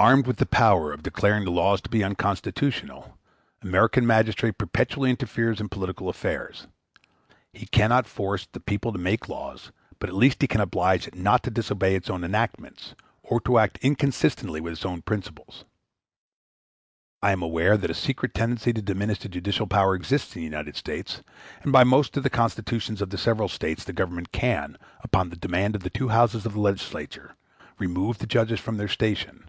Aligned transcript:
Armed 0.00 0.28
with 0.28 0.36
the 0.36 0.46
power 0.46 0.92
of 0.92 1.02
declaring 1.02 1.44
the 1.44 1.50
laws 1.50 1.80
to 1.80 1.88
be 1.90 2.04
unconstitutional, 2.04 3.18
*a 3.60 3.64
the 3.64 3.68
American 3.68 4.06
magistrate 4.06 4.56
perpetually 4.56 5.10
interferes 5.10 5.60
in 5.60 5.68
political 5.68 6.08
affairs. 6.08 6.68
He 7.52 7.66
cannot 7.66 8.06
force 8.06 8.46
the 8.46 8.60
people 8.60 8.92
to 8.92 8.98
make 9.00 9.28
laws, 9.28 9.72
but 9.98 10.08
at 10.08 10.14
least 10.14 10.40
he 10.40 10.46
can 10.46 10.60
oblige 10.60 11.08
it 11.08 11.16
not 11.16 11.42
to 11.42 11.50
disobey 11.50 11.96
its 11.96 12.08
own 12.08 12.22
enactments; 12.22 12.94
or 13.24 13.40
to 13.40 13.58
act 13.58 13.76
inconsistently 13.82 14.60
with 14.60 14.74
its 14.74 14.84
own 14.86 15.02
principles. 15.02 15.64
I 17.20 17.32
am 17.32 17.42
aware 17.42 17.76
that 17.76 17.90
a 17.90 17.94
secret 17.94 18.34
tendency 18.34 18.72
to 18.74 18.80
diminish 18.80 19.18
the 19.18 19.28
judicial 19.28 19.66
power 19.66 19.96
exists 19.96 20.32
in 20.36 20.38
the 20.38 20.44
United 20.48 20.76
States, 20.76 21.24
and 21.62 21.72
by 21.72 21.82
most 21.82 22.16
of 22.16 22.22
the 22.22 22.30
constitutions 22.30 23.02
of 23.02 23.10
the 23.10 23.18
several 23.18 23.48
States 23.48 23.82
the 23.82 23.92
Government 23.92 24.30
can, 24.30 24.78
upon 25.00 25.30
the 25.30 25.36
demand 25.36 25.74
of 25.74 25.82
the 25.82 25.90
two 25.90 26.10
houses 26.10 26.46
of 26.46 26.52
the 26.52 26.60
legislature, 26.60 27.34
remove 27.80 28.18
the 28.18 28.28
judges 28.28 28.60
from 28.60 28.76
their 28.76 28.86
station. 28.86 29.44